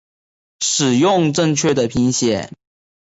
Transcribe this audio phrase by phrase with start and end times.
[0.61, 2.49] 使用正确的拼写